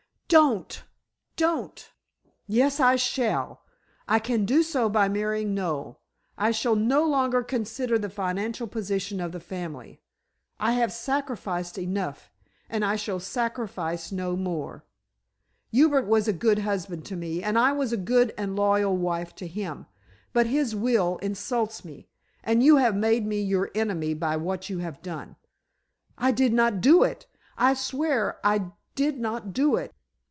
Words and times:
No! 0.33 0.53
No! 0.53 0.53
Don't 0.63 0.83
don't" 1.35 1.91
"Yes, 2.47 2.79
I 2.79 2.95
shall. 2.95 3.63
I 4.07 4.17
can 4.17 4.45
do 4.45 4.63
so 4.63 4.87
by 4.87 5.09
marrying 5.09 5.53
Noel. 5.53 5.99
I 6.37 6.51
shall 6.51 6.77
no 6.77 7.05
longer 7.05 7.43
consider 7.43 7.99
the 7.99 8.09
financial 8.09 8.65
position 8.65 9.19
of 9.19 9.33
the 9.33 9.41
family. 9.41 9.99
I 10.57 10.71
have 10.71 10.93
sacrificed 10.93 11.77
enough, 11.77 12.31
and 12.69 12.85
I 12.85 12.95
shall 12.95 13.19
sacrifice 13.19 14.13
no 14.13 14.37
more. 14.37 14.85
Hubert 15.73 16.07
was 16.07 16.29
a 16.29 16.33
good 16.33 16.59
husband 16.59 17.03
to 17.07 17.17
me, 17.17 17.43
and 17.43 17.59
I 17.59 17.73
was 17.73 17.91
a 17.91 17.97
good 17.97 18.33
and 18.37 18.55
loyal 18.55 18.95
wife 18.95 19.35
to 19.35 19.47
him; 19.47 19.85
but 20.31 20.47
his 20.47 20.73
will 20.73 21.17
insults 21.17 21.83
me, 21.83 22.07
and 22.41 22.63
you 22.63 22.77
have 22.77 22.95
made 22.95 23.25
me 23.27 23.41
your 23.41 23.69
enemy 23.75 24.13
by 24.13 24.37
what 24.37 24.69
you 24.69 24.77
have 24.77 25.01
done." 25.01 25.35
"I 26.17 26.31
did 26.31 26.53
not 26.53 26.79
do 26.79 27.03
it. 27.03 27.27
I 27.57 27.73
swear 27.73 28.39
I 28.45 28.71
did 28.95 29.19
not 29.19 29.51
do 29.51 29.75
it." 29.75 29.91